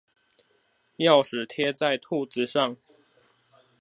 [0.97, 2.75] 鑰匙貼在兔子上